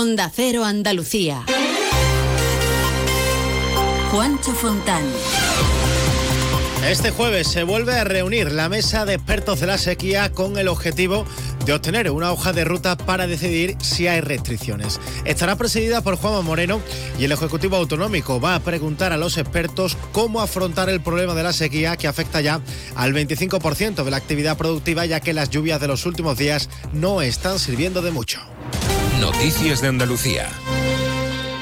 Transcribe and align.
Onda 0.00 0.32
Cero 0.34 0.64
Andalucía. 0.64 1.44
Juancho 4.10 4.52
Fontán. 4.52 5.04
Este 6.88 7.10
jueves 7.10 7.48
se 7.48 7.64
vuelve 7.64 7.92
a 7.92 8.04
reunir 8.04 8.50
la 8.50 8.70
mesa 8.70 9.04
de 9.04 9.12
expertos 9.12 9.60
de 9.60 9.66
la 9.66 9.76
sequía 9.76 10.32
con 10.32 10.56
el 10.56 10.68
objetivo 10.68 11.26
de 11.66 11.74
obtener 11.74 12.10
una 12.10 12.32
hoja 12.32 12.54
de 12.54 12.64
ruta 12.64 12.96
para 12.96 13.26
decidir 13.26 13.76
si 13.82 14.06
hay 14.06 14.22
restricciones. 14.22 14.98
Estará 15.26 15.56
presidida 15.56 16.00
por 16.00 16.16
Juanma 16.16 16.40
Moreno 16.40 16.80
y 17.18 17.24
el 17.24 17.32
Ejecutivo 17.32 17.76
Autonómico 17.76 18.40
va 18.40 18.54
a 18.54 18.60
preguntar 18.60 19.12
a 19.12 19.18
los 19.18 19.36
expertos 19.36 19.98
cómo 20.12 20.40
afrontar 20.40 20.88
el 20.88 21.02
problema 21.02 21.34
de 21.34 21.42
la 21.42 21.52
sequía 21.52 21.98
que 21.98 22.08
afecta 22.08 22.40
ya 22.40 22.62
al 22.96 23.12
25% 23.12 24.02
de 24.02 24.10
la 24.10 24.16
actividad 24.16 24.56
productiva 24.56 25.04
ya 25.04 25.20
que 25.20 25.34
las 25.34 25.50
lluvias 25.50 25.78
de 25.78 25.88
los 25.88 26.06
últimos 26.06 26.38
días 26.38 26.70
no 26.94 27.20
están 27.20 27.58
sirviendo 27.58 28.00
de 28.00 28.12
mucho. 28.12 28.40
Noticias 29.20 29.82
de 29.82 29.88
Andalucía. 29.88 30.48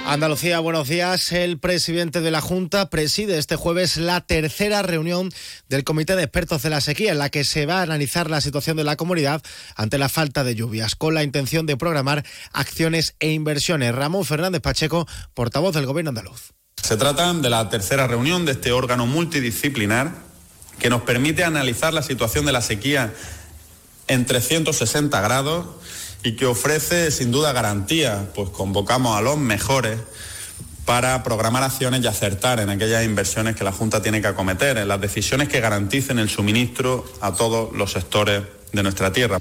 Andalucía, 0.06 0.60
buenos 0.60 0.86
días. 0.86 1.32
El 1.32 1.58
presidente 1.58 2.20
de 2.20 2.30
la 2.30 2.40
Junta 2.40 2.88
preside 2.88 3.36
este 3.36 3.56
jueves 3.56 3.96
la 3.96 4.20
tercera 4.20 4.82
reunión 4.82 5.30
del 5.68 5.82
Comité 5.82 6.14
de 6.14 6.22
Expertos 6.22 6.62
de 6.62 6.70
la 6.70 6.80
Sequía, 6.80 7.10
en 7.10 7.18
la 7.18 7.30
que 7.30 7.42
se 7.42 7.66
va 7.66 7.80
a 7.80 7.82
analizar 7.82 8.30
la 8.30 8.40
situación 8.40 8.76
de 8.76 8.84
la 8.84 8.94
comunidad 8.94 9.42
ante 9.74 9.98
la 9.98 10.08
falta 10.08 10.44
de 10.44 10.54
lluvias, 10.54 10.94
con 10.94 11.14
la 11.14 11.24
intención 11.24 11.66
de 11.66 11.76
programar 11.76 12.24
acciones 12.52 13.16
e 13.18 13.32
inversiones. 13.32 13.92
Ramón 13.92 14.24
Fernández 14.24 14.62
Pacheco, 14.62 15.08
portavoz 15.34 15.74
del 15.74 15.86
Gobierno 15.86 16.10
andaluz. 16.10 16.52
Se 16.80 16.96
trata 16.96 17.34
de 17.34 17.50
la 17.50 17.68
tercera 17.68 18.06
reunión 18.06 18.44
de 18.44 18.52
este 18.52 18.70
órgano 18.70 19.04
multidisciplinar 19.06 20.14
que 20.78 20.90
nos 20.90 21.02
permite 21.02 21.42
analizar 21.42 21.92
la 21.92 22.02
situación 22.02 22.46
de 22.46 22.52
la 22.52 22.62
sequía 22.62 23.12
en 24.06 24.26
360 24.26 25.20
grados 25.20 25.66
y 26.22 26.32
que 26.36 26.46
ofrece 26.46 27.10
sin 27.10 27.30
duda 27.30 27.52
garantía, 27.52 28.30
pues 28.34 28.50
convocamos 28.50 29.16
a 29.16 29.20
los 29.20 29.38
mejores 29.38 29.98
para 30.84 31.22
programar 31.22 31.62
acciones 31.62 32.02
y 32.02 32.06
acertar 32.06 32.60
en 32.60 32.70
aquellas 32.70 33.04
inversiones 33.04 33.54
que 33.54 33.62
la 33.62 33.72
Junta 33.72 34.00
tiene 34.00 34.22
que 34.22 34.28
acometer, 34.28 34.78
en 34.78 34.88
las 34.88 35.00
decisiones 35.00 35.48
que 35.48 35.60
garanticen 35.60 36.18
el 36.18 36.30
suministro 36.30 37.04
a 37.20 37.34
todos 37.34 37.74
los 37.76 37.92
sectores 37.92 38.42
de 38.72 38.82
nuestra 38.82 39.12
tierra. 39.12 39.38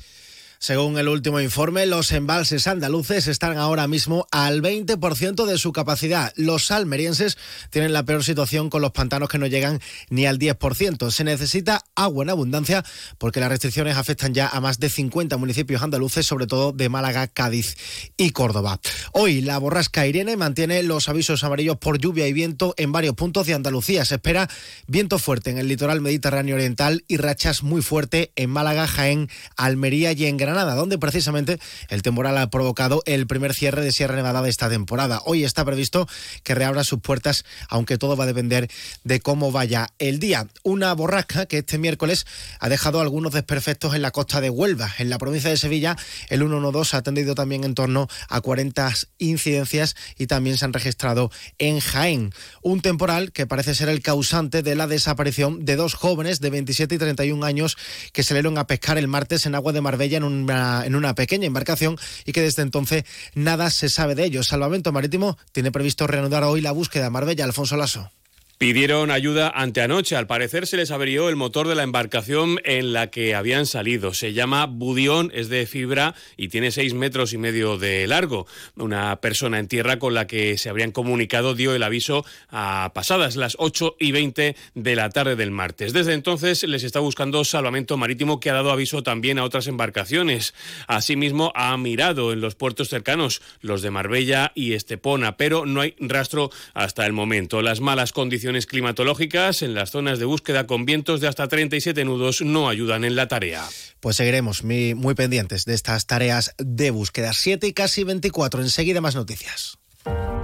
Según 0.60 0.98
el 0.98 1.08
último 1.08 1.40
informe, 1.40 1.86
los 1.86 2.12
embalses 2.12 2.66
andaluces 2.66 3.28
están 3.28 3.58
ahora 3.58 3.88
mismo 3.88 4.28
al 4.32 4.64
20% 4.64 5.46
de 5.46 5.58
su 5.60 5.72
capacidad. 5.72 6.34
Los 6.36 6.72
almerienses 6.72 7.38
tienen 7.70 7.94
la 7.94 8.04
peor 8.04 8.24
situación 8.24 8.72
con 8.72 8.82
los 8.82 8.92
pantanos 8.92 9.30
que 9.30 9.38
no 9.38 9.46
llegan 9.46 9.80
ni 10.10 10.26
al 10.26 10.40
10%. 10.40 11.12
Se 11.12 11.24
necesita 11.24 11.84
agua 11.96 12.24
en 12.24 12.32
abundancia 12.32 12.84
porque 13.20 13.40
las 13.40 13.50
restricciones 13.50 13.98
afectan 13.98 14.34
ya 14.34 14.48
a 14.48 14.60
más 14.60 14.80
de 14.80 14.90
50 14.90 15.38
municipios 15.38 15.84
andaluces, 15.84 16.26
sobre 16.26 16.48
todo 16.48 16.72
de 16.72 16.90
Málaga, 16.90 17.28
Cádiz 17.28 17.78
y 18.18 18.32
Córdoba. 18.32 18.80
Hoy 19.12 19.42
la 19.42 19.60
borrasca 19.60 20.08
Irene 20.08 20.38
mantiene 20.38 20.82
los 20.82 21.08
avisos 21.08 21.44
amarillos 21.44 21.78
por 21.78 22.00
lluvia 22.00 22.28
y 22.28 22.34
viento 22.34 22.74
en 22.78 22.92
varios 22.92 23.14
puntos 23.14 23.46
de 23.46 23.54
Andalucía. 23.54 24.06
Se 24.06 24.16
espera 24.16 24.50
viento 24.88 25.20
fuerte 25.20 25.52
en 25.52 25.60
el 25.60 25.68
litoral 25.68 26.02
mediterráneo 26.02 26.56
oriental 26.56 27.04
y 27.08 27.18
rachas 27.18 27.62
muy 27.62 27.84
fuertes 27.84 28.30
en 28.36 28.50
Málaga, 28.50 28.88
Jaén, 28.88 29.30
Almería 29.56 30.14
y 30.14 30.26
en 30.26 30.38
donde 30.54 30.98
precisamente 30.98 31.60
el 31.90 32.02
temporal 32.02 32.38
ha 32.38 32.50
provocado 32.50 33.04
el 33.06 33.28
primer 33.28 33.54
cierre 33.54 33.84
de 33.84 33.92
Sierra 33.92 34.16
Nevada 34.16 34.42
de 34.42 34.50
esta 34.50 34.70
temporada. 34.70 35.22
Hoy 35.26 35.44
está 35.44 35.66
previsto 35.66 36.08
que 36.44 36.56
reabra 36.56 36.84
sus 36.84 37.02
puertas, 37.02 37.44
aunque 37.68 37.98
todo 37.98 38.16
va 38.16 38.24
a 38.24 38.28
depender 38.28 38.70
de 39.04 39.20
cómo 39.20 39.52
vaya 39.52 39.90
el 40.00 40.20
día. 40.20 40.48
Una 40.64 40.94
borrasca 40.94 41.48
que 41.48 41.60
este 41.60 41.78
miércoles 41.78 42.26
ha 42.60 42.70
dejado 42.70 43.02
algunos 43.02 43.34
desperfectos 43.34 43.94
en 43.94 44.02
la 44.02 44.12
costa 44.12 44.40
de 44.40 44.50
Huelva. 44.50 44.94
En 45.00 45.10
la 45.10 45.18
provincia 45.18 45.50
de 45.50 45.58
Sevilla, 45.58 45.98
el 46.30 46.40
112 46.40 46.96
ha 46.96 47.00
atendido 47.00 47.36
también 47.36 47.64
en 47.66 47.76
torno 47.76 48.08
a 48.30 48.40
40 48.40 48.94
incidencias 49.18 49.96
y 50.18 50.28
también 50.28 50.58
se 50.58 50.66
han 50.66 50.74
registrado 50.74 51.30
en 51.58 51.80
Jaén. 51.80 52.32
Un 52.62 52.82
temporal 52.82 53.32
que 53.34 53.48
parece 53.48 53.76
ser 53.76 53.90
el 53.90 54.02
causante 54.02 54.64
de 54.64 54.76
la 54.76 54.88
desaparición 54.88 55.66
de 55.66 55.76
dos 55.76 55.94
jóvenes 55.94 56.40
de 56.40 56.50
27 56.50 56.96
y 56.96 56.98
31 56.98 57.46
años 57.46 57.78
que 58.14 58.24
salieron 58.24 58.58
a 58.58 58.68
pescar 58.68 58.98
el 58.98 59.08
martes 59.08 59.46
en 59.46 59.56
agua 59.56 59.74
de 59.74 59.82
Marbella 59.82 60.18
en 60.18 60.24
un 60.24 60.37
en 60.86 60.96
una 60.96 61.16
pequeña 61.16 61.48
embarcación 61.48 61.98
y 62.26 62.32
que 62.32 62.42
desde 62.42 62.62
entonces 62.62 63.04
nada 63.34 63.70
se 63.70 63.90
sabe 63.90 64.16
de 64.16 64.26
ellos. 64.26 64.48
Salvamento 64.48 64.92
Marítimo 64.92 65.38
tiene 65.52 65.72
previsto 65.72 66.08
reanudar 66.08 66.44
hoy 66.44 66.62
la 66.62 66.72
búsqueda 66.72 67.10
Marbella. 67.10 67.46
Alfonso 67.46 67.78
Lasso. 67.78 68.12
Pidieron 68.58 69.12
ayuda 69.12 69.52
anteanoche. 69.54 70.16
Al 70.16 70.26
parecer 70.26 70.66
se 70.66 70.78
les 70.78 70.90
averió 70.90 71.30
el 71.30 71.36
motor 71.36 71.68
de 71.68 71.76
la 71.76 71.84
embarcación 71.84 72.60
en 72.64 72.92
la 72.92 73.12
que 73.12 73.36
habían 73.36 73.68
salido. 73.68 74.16
Se 74.16 74.34
llama 74.34 74.66
Budión, 74.66 75.32
es 75.36 75.48
de 75.50 75.68
fibra 75.68 76.16
y 76.38 76.48
tiene 76.48 76.72
seis 76.72 76.96
metros 76.96 77.34
y 77.34 77.38
medio 77.38 77.78
de 77.78 78.08
largo. 78.08 78.48
Una 78.76 79.22
persona 79.22 79.60
en 79.60 79.68
tierra 79.68 80.00
con 80.00 80.16
la 80.16 80.26
que 80.26 80.58
se 80.58 80.70
habrían 80.70 80.92
comunicado 80.92 81.54
dio 81.54 81.76
el 81.76 81.84
aviso 81.84 82.26
a 82.50 82.94
pasadas 82.96 83.36
las 83.36 83.58
8 83.60 83.98
y 84.00 84.12
20 84.12 84.56
de 84.74 84.96
la 84.96 85.12
tarde 85.12 85.36
del 85.36 85.52
martes. 85.52 85.94
Desde 85.94 86.14
entonces 86.14 86.64
les 86.64 86.84
está 86.84 87.00
buscando 87.00 87.46
salvamento 87.46 87.96
marítimo 87.96 88.40
que 88.40 88.50
ha 88.50 88.56
dado 88.56 88.72
aviso 88.72 89.04
también 89.04 89.38
a 89.38 89.44
otras 89.44 89.68
embarcaciones. 89.68 90.56
Asimismo 90.88 91.52
ha 91.54 91.78
mirado 91.78 92.34
en 92.34 92.42
los 92.42 92.56
puertos 92.56 92.90
cercanos, 92.90 93.44
los 93.62 93.84
de 93.84 93.92
Marbella 93.92 94.52
y 94.56 94.74
Estepona, 94.74 95.38
pero 95.38 95.68
no 95.68 95.82
hay 95.82 95.94
rastro 96.00 96.50
hasta 96.74 97.06
el 97.06 97.14
momento. 97.14 97.62
Las 97.62 97.82
malas 97.82 98.14
condiciones 98.14 98.47
climatológicas 98.66 99.62
en 99.62 99.74
las 99.74 99.92
zonas 99.92 100.20
de 100.20 100.26
búsqueda 100.26 100.68
con 100.68 100.86
vientos 100.86 101.22
de 101.22 101.28
hasta 101.28 101.48
37 101.48 102.06
nudos 102.06 102.42
no 102.42 102.70
ayudan 102.70 103.04
en 103.04 103.16
la 103.16 103.28
tarea. 103.28 103.64
Pues 104.00 104.16
seguiremos 104.16 104.64
muy, 104.64 104.96
muy 104.96 105.16
pendientes 105.16 105.66
de 105.66 105.74
estas 105.74 106.08
tareas 106.08 106.54
de 106.58 106.92
búsqueda. 106.92 107.34
7 107.34 107.68
y 107.68 107.74
casi 107.74 108.04
24. 108.04 108.62
Enseguida 108.62 109.02
más 109.02 109.16
noticias. 109.16 109.78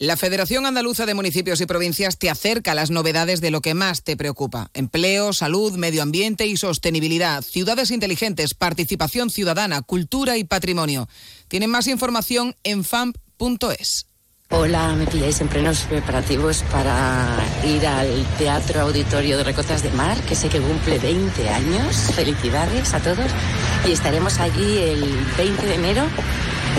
La 0.00 0.16
Federación 0.16 0.64
Andaluza 0.64 1.04
de 1.04 1.12
Municipios 1.12 1.60
y 1.60 1.66
Provincias 1.66 2.16
te 2.16 2.30
acerca 2.30 2.72
a 2.72 2.74
las 2.74 2.90
novedades 2.90 3.42
de 3.42 3.50
lo 3.50 3.60
que 3.60 3.74
más 3.74 4.02
te 4.02 4.16
preocupa. 4.16 4.70
Empleo, 4.72 5.34
salud, 5.34 5.74
medio 5.74 6.00
ambiente 6.00 6.46
y 6.46 6.56
sostenibilidad, 6.56 7.42
ciudades 7.42 7.90
inteligentes, 7.90 8.54
participación 8.54 9.28
ciudadana, 9.28 9.82
cultura 9.82 10.38
y 10.38 10.44
patrimonio. 10.44 11.06
Tienen 11.48 11.68
más 11.68 11.86
información 11.86 12.56
en 12.64 12.82
famp.es. 12.82 14.06
Hola, 14.48 14.94
me 14.94 15.06
pilláis 15.06 15.38
en 15.42 15.48
plenos 15.48 15.80
preparativos 15.82 16.62
para 16.72 17.36
ir 17.66 17.86
al 17.86 18.24
Teatro 18.38 18.80
Auditorio 18.80 19.36
de 19.36 19.44
Recotas 19.44 19.82
de 19.82 19.90
Mar, 19.90 20.18
que 20.22 20.34
sé 20.34 20.48
que 20.48 20.62
cumple 20.62 20.98
20 20.98 21.46
años. 21.50 21.94
Felicidades 22.14 22.94
a 22.94 23.00
todos. 23.00 23.30
Y 23.86 23.92
estaremos 23.92 24.40
allí 24.40 24.78
el 24.78 25.14
20 25.36 25.66
de 25.66 25.74
enero 25.74 26.04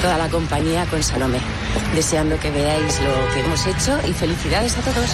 toda 0.02 0.18
la 0.18 0.28
compañía 0.28 0.88
con 0.88 1.04
Salomé. 1.04 1.61
Deseando 1.96 2.40
que 2.40 2.52
veáis 2.52 3.00
lo 3.02 3.34
que 3.34 3.42
hemos 3.42 3.66
hecho 3.68 4.00
y 4.08 4.14
felicidades 4.14 4.78
a 4.78 4.82
todos. 4.82 5.10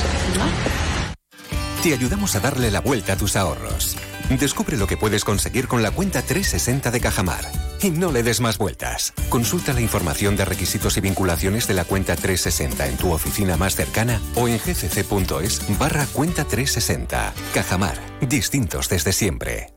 Te 1.84 1.94
ayudamos 1.94 2.35
a 2.35 2.40
darle 2.40 2.72
la 2.72 2.81
vuelta 2.81 3.13
a 3.13 3.18
tus 3.18 3.35
ahorros. 3.35 3.95
Descubre 4.29 4.75
lo 4.75 4.88
que 4.88 4.97
puedes 4.97 5.23
conseguir 5.23 5.68
con 5.68 5.81
la 5.81 5.91
cuenta 5.91 6.22
360 6.22 6.91
de 6.91 7.00
Cajamar. 7.00 7.45
Y 7.81 7.91
no 7.91 8.12
le 8.12 8.23
des 8.23 8.41
más 8.41 8.57
vueltas. 8.57 9.13
Consulta 9.29 9.73
la 9.73 9.81
información 9.81 10.35
de 10.35 10.45
requisitos 10.45 10.97
y 10.97 11.01
vinculaciones 11.01 11.68
de 11.68 11.75
la 11.75 11.85
cuenta 11.85 12.16
360 12.16 12.88
en 12.88 12.97
tu 12.97 13.13
oficina 13.13 13.56
más 13.56 13.75
cercana 13.75 14.19
o 14.35 14.47
en 14.47 14.57
gcc.es 14.57 15.78
barra 15.79 16.06
cuenta 16.07 16.44
360. 16.44 17.34
Cajamar. 17.53 17.97
Distintos 18.22 18.89
desde 18.89 19.13
siempre. 19.13 19.77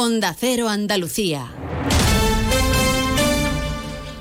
Onda 0.00 0.32
Cero 0.32 0.70
Andalucía. 0.70 1.59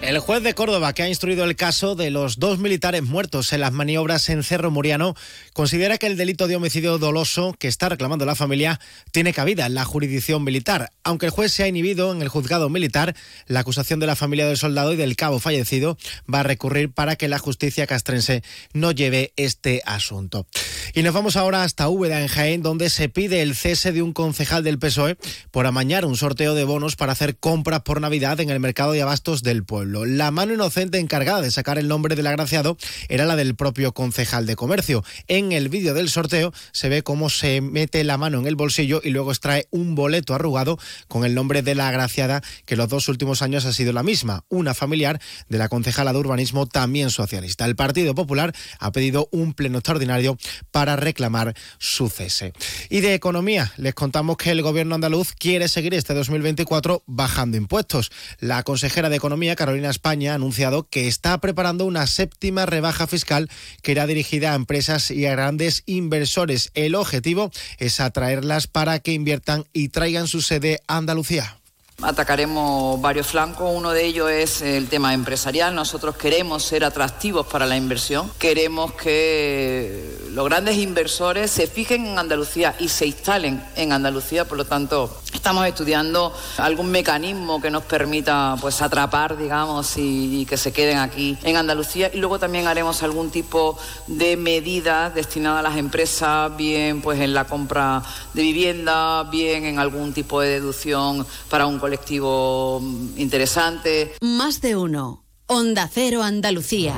El 0.09 0.17
juez 0.17 0.41
de 0.41 0.55
Córdoba, 0.55 0.91
que 0.93 1.03
ha 1.03 1.07
instruido 1.07 1.43
el 1.43 1.55
caso 1.55 1.93
de 1.93 2.09
los 2.09 2.39
dos 2.39 2.57
militares 2.57 3.03
muertos 3.03 3.53
en 3.53 3.59
las 3.59 3.73
maniobras 3.73 4.27
en 4.29 4.41
Cerro 4.41 4.71
Muriano, 4.71 5.13
considera 5.53 5.99
que 5.99 6.07
el 6.07 6.17
delito 6.17 6.47
de 6.47 6.55
homicidio 6.55 6.97
doloso 6.97 7.55
que 7.59 7.67
está 7.67 7.89
reclamando 7.89 8.25
la 8.25 8.33
familia 8.33 8.79
tiene 9.11 9.33
cabida 9.33 9.67
en 9.67 9.75
la 9.75 9.85
jurisdicción 9.85 10.43
militar. 10.43 10.89
Aunque 11.03 11.27
el 11.27 11.31
juez 11.31 11.51
se 11.51 11.61
ha 11.61 11.67
inhibido 11.67 12.11
en 12.11 12.23
el 12.23 12.27
juzgado 12.27 12.69
militar, 12.69 13.15
la 13.45 13.59
acusación 13.59 13.99
de 13.99 14.07
la 14.07 14.15
familia 14.15 14.47
del 14.47 14.57
soldado 14.57 14.93
y 14.93 14.95
del 14.95 15.15
cabo 15.15 15.39
fallecido 15.39 15.95
va 16.21 16.39
a 16.39 16.43
recurrir 16.43 16.91
para 16.91 17.15
que 17.15 17.27
la 17.27 17.37
justicia 17.37 17.85
castrense 17.85 18.41
no 18.73 18.91
lleve 18.91 19.31
este 19.35 19.83
asunto. 19.85 20.47
Y 20.95 21.03
nos 21.03 21.13
vamos 21.13 21.35
ahora 21.35 21.63
hasta 21.63 21.87
Úbeda, 21.87 22.19
en 22.19 22.29
Jaén, 22.29 22.63
donde 22.63 22.89
se 22.89 23.09
pide 23.09 23.43
el 23.43 23.53
cese 23.53 23.91
de 23.91 24.01
un 24.01 24.13
concejal 24.13 24.63
del 24.63 24.79
PSOE 24.79 25.17
por 25.51 25.67
amañar 25.67 26.03
un 26.03 26.17
sorteo 26.17 26.55
de 26.55 26.63
bonos 26.63 26.95
para 26.95 27.11
hacer 27.11 27.37
compras 27.37 27.81
por 27.81 28.01
Navidad 28.01 28.39
en 28.39 28.49
el 28.49 28.59
mercado 28.59 28.93
de 28.93 29.03
abastos 29.03 29.43
del 29.43 29.63
pueblo. 29.63 29.98
La 30.05 30.31
mano 30.31 30.53
inocente 30.53 30.99
encargada 30.99 31.41
de 31.41 31.51
sacar 31.51 31.77
el 31.77 31.87
nombre 31.87 32.15
del 32.15 32.27
agraciado 32.27 32.77
era 33.07 33.25
la 33.25 33.35
del 33.35 33.55
propio 33.55 33.93
concejal 33.93 34.45
de 34.45 34.55
comercio. 34.55 35.03
En 35.27 35.51
el 35.51 35.69
vídeo 35.69 35.93
del 35.93 36.09
sorteo 36.09 36.53
se 36.71 36.89
ve 36.89 37.03
cómo 37.03 37.29
se 37.29 37.61
mete 37.61 38.03
la 38.03 38.17
mano 38.17 38.39
en 38.39 38.47
el 38.47 38.55
bolsillo 38.55 39.01
y 39.03 39.09
luego 39.09 39.31
extrae 39.31 39.67
un 39.71 39.95
boleto 39.95 40.33
arrugado 40.33 40.77
con 41.07 41.25
el 41.25 41.35
nombre 41.35 41.61
de 41.61 41.75
la 41.75 41.87
agraciada 41.87 42.41
que 42.65 42.75
los 42.75 42.89
dos 42.89 43.07
últimos 43.07 43.41
años 43.41 43.65
ha 43.65 43.73
sido 43.73 43.93
la 43.93 44.03
misma, 44.03 44.45
una 44.49 44.73
familiar 44.73 45.19
de 45.47 45.57
la 45.57 45.69
concejala 45.69 46.13
de 46.13 46.19
urbanismo 46.19 46.67
también 46.67 47.09
socialista. 47.09 47.65
El 47.65 47.75
Partido 47.75 48.15
Popular 48.15 48.53
ha 48.79 48.91
pedido 48.91 49.29
un 49.31 49.53
pleno 49.53 49.79
extraordinario 49.79 50.37
para 50.71 50.95
reclamar 50.95 51.55
su 51.77 52.09
cese. 52.09 52.53
Y 52.89 53.01
de 53.01 53.13
economía, 53.13 53.71
les 53.77 53.93
contamos 53.93 54.37
que 54.37 54.51
el 54.51 54.61
gobierno 54.61 54.95
andaluz 54.95 55.33
quiere 55.33 55.67
seguir 55.67 55.93
este 55.93 56.13
2024 56.13 57.03
bajando 57.05 57.57
impuestos. 57.57 58.11
La 58.39 58.63
consejera 58.63 59.09
de 59.09 59.15
Economía, 59.15 59.55
Carolina 59.55 59.88
España 59.91 60.31
ha 60.31 60.35
anunciado 60.35 60.87
que 60.89 61.07
está 61.07 61.37
preparando 61.39 61.85
una 61.85 62.07
séptima 62.07 62.65
rebaja 62.65 63.07
fiscal 63.07 63.49
que 63.81 63.91
irá 63.91 64.07
dirigida 64.07 64.51
a 64.51 64.55
empresas 64.55 65.11
y 65.11 65.25
a 65.25 65.31
grandes 65.31 65.83
inversores. 65.85 66.71
El 66.73 66.95
objetivo 66.95 67.51
es 67.77 67.99
atraerlas 67.99 68.67
para 68.67 68.99
que 68.99 69.13
inviertan 69.13 69.65
y 69.73 69.89
traigan 69.89 70.27
su 70.27 70.41
sede 70.41 70.81
a 70.87 70.97
Andalucía. 70.97 71.59
Atacaremos 72.01 73.01
varios 73.01 73.27
flancos. 73.27 73.71
Uno 73.75 73.91
de 73.91 74.05
ellos 74.05 74.31
es 74.31 74.61
el 74.61 74.87
tema 74.87 75.13
empresarial. 75.13 75.75
Nosotros 75.75 76.15
queremos 76.15 76.63
ser 76.63 76.85
atractivos 76.85 77.45
para 77.47 77.65
la 77.65 77.75
inversión. 77.75 78.31
Queremos 78.39 78.93
que 78.93 80.28
los 80.33 80.45
grandes 80.45 80.77
inversores 80.77 81.51
se 81.51 81.67
fijen 81.67 82.05
en 82.05 82.19
Andalucía 82.19 82.75
y 82.79 82.89
se 82.89 83.05
instalen 83.07 83.63
en 83.75 83.91
Andalucía. 83.91 84.45
Por 84.45 84.57
lo 84.57 84.65
tanto, 84.65 85.15
estamos 85.33 85.65
estudiando 85.65 86.33
algún 86.57 86.91
mecanismo 86.91 87.61
que 87.61 87.71
nos 87.71 87.83
permita 87.83 88.55
pues 88.61 88.81
atrapar, 88.81 89.37
digamos, 89.37 89.93
y, 89.97 90.45
que 90.45 90.57
se 90.57 90.71
queden 90.71 90.97
aquí 90.97 91.37
en 91.43 91.57
Andalucía. 91.57 92.11
Y 92.13 92.17
luego 92.17 92.39
también 92.39 92.67
haremos 92.67 93.03
algún 93.03 93.29
tipo 93.31 93.77
de 94.07 94.37
medidas 94.37 95.13
destinadas 95.13 95.59
a 95.59 95.69
las 95.69 95.77
empresas, 95.77 96.55
bien 96.55 97.01
pues 97.01 97.19
en 97.19 97.33
la 97.33 97.45
compra 97.45 98.03
de 98.33 98.41
vivienda, 98.41 99.23
bien 99.23 99.65
en 99.65 99.79
algún 99.79 100.13
tipo 100.13 100.41
de 100.41 100.49
deducción 100.49 101.25
para 101.49 101.65
un 101.65 101.79
colectivo 101.79 102.81
interesante. 103.17 104.15
Más 104.21 104.61
de 104.61 104.75
uno. 104.75 105.23
Onda 105.47 105.89
Cero 105.91 106.21
Andalucía. 106.21 106.93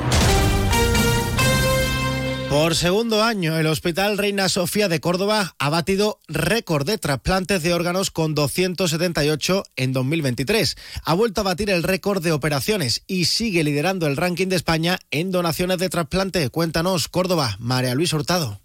Por 2.51 2.75
segundo 2.75 3.23
año, 3.23 3.57
el 3.57 3.65
Hospital 3.65 4.17
Reina 4.17 4.49
Sofía 4.49 4.89
de 4.89 4.99
Córdoba 4.99 5.55
ha 5.57 5.69
batido 5.69 6.19
récord 6.27 6.85
de 6.85 6.97
trasplantes 6.97 7.63
de 7.63 7.73
órganos 7.73 8.11
con 8.11 8.35
278 8.35 9.63
en 9.77 9.93
2023. 9.93 10.75
Ha 11.05 11.13
vuelto 11.13 11.39
a 11.39 11.43
batir 11.45 11.69
el 11.69 11.81
récord 11.81 12.21
de 12.21 12.33
operaciones 12.33 13.03
y 13.07 13.23
sigue 13.23 13.63
liderando 13.63 14.05
el 14.05 14.17
ranking 14.17 14.47
de 14.47 14.57
España 14.57 14.99
en 15.11 15.31
donaciones 15.31 15.77
de 15.77 15.87
trasplante. 15.87 16.49
Cuéntanos, 16.49 17.07
Córdoba, 17.07 17.55
María 17.57 17.95
Luis 17.95 18.11
Hurtado. 18.11 18.59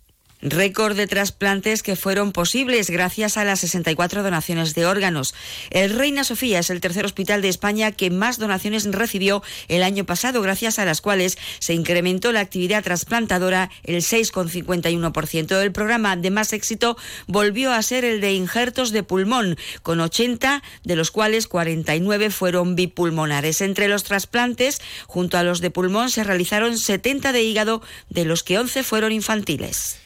Récord 0.50 0.96
de 0.96 1.08
trasplantes 1.08 1.82
que 1.82 1.96
fueron 1.96 2.31
posibles 2.31 2.90
gracias 2.90 3.37
a 3.37 3.44
las 3.44 3.60
64 3.60 4.22
donaciones 4.22 4.75
de 4.75 4.87
órganos. 4.87 5.34
El 5.70 5.90
Reina 5.90 6.22
Sofía 6.22 6.60
es 6.60 6.70
el 6.70 6.81
tercer 6.81 7.04
hospital 7.04 7.43
de 7.43 7.48
España 7.48 7.90
que 7.90 8.10
más 8.10 8.38
donaciones 8.38 8.84
recibió 8.84 9.43
el 9.66 9.82
año 9.82 10.04
pasado, 10.04 10.43
gracias 10.43 10.78
a 10.78 10.84
las 10.84 11.00
cuales 11.00 11.37
se 11.58 11.75
incrementó 11.75 12.31
la 12.31 12.40
actividad 12.40 12.84
trasplantadora 12.84 13.70
el 13.82 13.96
6,51%. 13.96 15.60
El 15.60 15.72
programa 15.72 16.16
de 16.16 16.31
más 16.31 16.52
éxito 16.52 16.96
volvió 17.26 17.72
a 17.72 17.82
ser 17.82 18.04
el 18.04 18.20
de 18.20 18.32
injertos 18.32 18.93
de 18.93 19.02
pulmón, 19.02 19.56
con 19.82 20.00
80, 20.00 20.62
de 20.84 20.96
los 20.96 21.10
cuales 21.10 21.48
49 21.48 22.31
fueron 22.31 22.76
bipulmonares. 22.76 23.60
Entre 23.62 23.88
los 23.88 24.04
trasplantes, 24.04 24.81
junto 25.06 25.38
a 25.38 25.43
los 25.43 25.60
de 25.60 25.70
pulmón, 25.70 26.10
se 26.10 26.25
realizaron 26.25 26.78
70 26.78 27.32
de 27.32 27.43
hígado, 27.43 27.82
de 28.10 28.25
los 28.25 28.43
que 28.43 28.58
11 28.58 28.84
fueron 28.84 29.12
infantiles. 29.12 30.06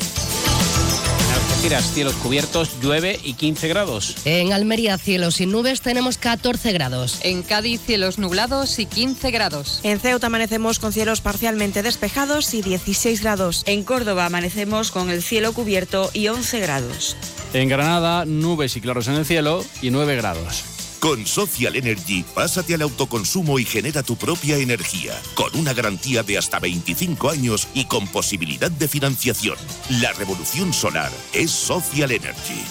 Algeciras, 1.61 1.93
cielos 1.93 2.15
cubiertos, 2.15 2.81
llueve 2.81 3.19
y 3.23 3.33
15 3.33 3.67
grados. 3.67 4.15
En 4.25 4.51
Almería, 4.51 4.97
cielos 4.97 5.35
sin 5.35 5.51
nubes, 5.51 5.81
tenemos 5.81 6.17
14 6.17 6.71
grados. 6.71 7.19
En 7.21 7.43
Cádiz, 7.43 7.81
cielos 7.85 8.17
nublados 8.17 8.79
y 8.79 8.87
15 8.87 9.29
grados. 9.29 9.79
En 9.83 9.99
Ceuta 9.99 10.25
amanecemos 10.25 10.79
con 10.79 10.91
cielos 10.91 11.21
parcialmente 11.21 11.83
despejados 11.83 12.55
y 12.55 12.63
16 12.63 13.21
grados. 13.21 13.61
En 13.67 13.83
Córdoba 13.83 14.25
amanecemos 14.25 14.89
con 14.89 15.11
el 15.11 15.21
cielo 15.21 15.53
cubierto 15.53 16.09
y 16.13 16.29
11 16.29 16.61
grados. 16.61 17.15
En 17.53 17.69
Granada, 17.69 18.25
nubes 18.25 18.75
y 18.75 18.81
claros 18.81 19.07
en 19.07 19.13
el 19.13 19.25
cielo 19.27 19.63
y 19.83 19.91
9 19.91 20.15
grados. 20.15 20.63
Con 21.01 21.25
Social 21.25 21.75
Energy, 21.75 22.23
pásate 22.35 22.75
al 22.75 22.83
autoconsumo 22.83 23.57
y 23.57 23.65
genera 23.65 24.03
tu 24.03 24.17
propia 24.17 24.57
energía, 24.57 25.19
con 25.33 25.49
una 25.55 25.73
garantía 25.73 26.21
de 26.21 26.37
hasta 26.37 26.59
25 26.59 27.31
años 27.31 27.67
y 27.73 27.85
con 27.85 28.07
posibilidad 28.07 28.69
de 28.69 28.87
financiación. 28.87 29.55
La 29.99 30.13
revolución 30.13 30.71
solar 30.71 31.11
es 31.33 31.49
Social 31.49 32.11
Energy. 32.11 32.63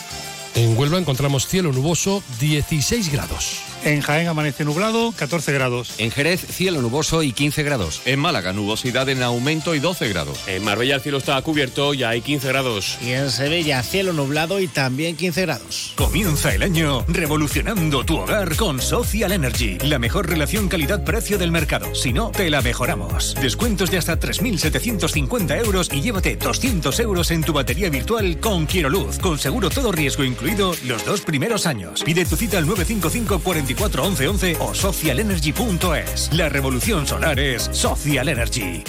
En 0.54 0.78
Huelva 0.78 0.98
encontramos 0.98 1.48
cielo 1.48 1.72
nuboso, 1.72 2.22
16 2.38 3.10
grados. 3.10 3.69
En 3.82 4.02
Jaén 4.02 4.28
amanece 4.28 4.64
nublado, 4.64 5.12
14 5.16 5.52
grados. 5.52 5.94
En 5.96 6.10
Jerez, 6.10 6.40
cielo 6.40 6.82
nuboso 6.82 7.22
y 7.22 7.32
15 7.32 7.62
grados. 7.62 8.02
En 8.04 8.18
Málaga, 8.18 8.52
nubosidad 8.52 9.08
en 9.08 9.22
aumento 9.22 9.74
y 9.74 9.78
12 9.78 10.08
grados. 10.08 10.38
En 10.46 10.62
Marbella 10.64 10.96
el 10.96 11.00
cielo 11.00 11.16
está 11.16 11.40
cubierto 11.40 11.94
y 11.94 12.02
hay 12.02 12.20
15 12.20 12.48
grados. 12.48 12.98
Y 13.02 13.12
en 13.12 13.30
Sevilla, 13.30 13.82
cielo 13.82 14.12
nublado 14.12 14.60
y 14.60 14.68
también 14.68 15.16
15 15.16 15.42
grados. 15.42 15.94
Comienza 15.96 16.54
el 16.54 16.62
año 16.62 17.04
revolucionando 17.08 18.04
tu 18.04 18.18
hogar 18.18 18.54
con 18.56 18.82
Social 18.82 19.32
Energy. 19.32 19.78
La 19.78 19.98
mejor 19.98 20.28
relación 20.28 20.68
calidad-precio 20.68 21.38
del 21.38 21.50
mercado. 21.50 21.94
Si 21.94 22.12
no, 22.12 22.30
te 22.30 22.50
la 22.50 22.60
mejoramos. 22.60 23.34
Descuentos 23.40 23.90
de 23.90 23.96
hasta 23.96 24.20
3.750 24.20 25.64
euros 25.64 25.88
y 25.90 26.02
llévate 26.02 26.36
200 26.36 27.00
euros 27.00 27.30
en 27.30 27.42
tu 27.42 27.54
batería 27.54 27.88
virtual 27.88 28.40
con 28.40 28.66
Quiero 28.66 28.90
Luz. 28.90 29.18
Con 29.18 29.38
seguro 29.38 29.70
todo 29.70 29.90
riesgo 29.90 30.22
incluido 30.22 30.74
los 30.84 31.04
dos 31.06 31.22
primeros 31.22 31.64
años. 31.64 32.02
Pide 32.04 32.26
tu 32.26 32.36
cita 32.36 32.58
al 32.58 32.66
955 32.66 33.38
40 33.38 33.69
24 33.70 34.04
11 34.04 34.28
11 34.28 34.56
o 34.58 34.74
socialenergy.es. 34.74 36.32
La 36.32 36.48
revolución 36.48 37.06
solar 37.06 37.38
es 37.38 37.70
Social 37.72 38.28
Energy. 38.28 38.82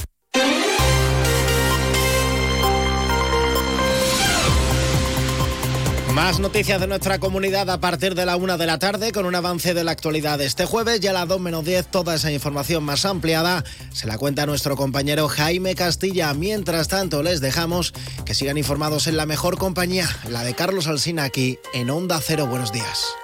Más 6.13 6.39
noticias 6.39 6.81
de 6.81 6.87
nuestra 6.87 7.19
comunidad 7.19 7.69
a 7.69 7.79
partir 7.79 8.15
de 8.15 8.25
la 8.25 8.35
una 8.35 8.57
de 8.57 8.65
la 8.65 8.79
tarde 8.79 9.11
con 9.11 9.25
un 9.25 9.35
avance 9.35 9.73
de 9.73 9.83
la 9.83 9.91
actualidad 9.91 10.41
este 10.41 10.65
jueves 10.65 10.99
y 11.01 11.07
a 11.07 11.13
las 11.13 11.27
2 11.27 11.39
menos 11.39 11.63
10 11.63 11.87
toda 11.87 12.15
esa 12.15 12.31
información 12.31 12.83
más 12.83 13.05
ampliada 13.05 13.63
se 13.93 14.07
la 14.07 14.17
cuenta 14.17 14.45
nuestro 14.45 14.75
compañero 14.75 15.27
Jaime 15.29 15.75
Castilla. 15.75 16.33
Mientras 16.33 16.87
tanto 16.87 17.21
les 17.23 17.39
dejamos 17.39 17.93
que 18.25 18.33
sigan 18.33 18.57
informados 18.57 19.07
en 19.07 19.15
la 19.15 19.25
mejor 19.25 19.57
compañía, 19.57 20.09
la 20.27 20.43
de 20.43 20.55
Carlos 20.55 20.87
Alsina 20.87 21.23
aquí 21.23 21.59
en 21.73 21.91
Onda 21.91 22.19
Cero. 22.19 22.47
Buenos 22.47 22.71
días. 22.71 23.15